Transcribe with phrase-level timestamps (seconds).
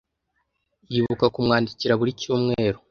[0.91, 2.77] Yibuka kumwandikira buri cyumweru.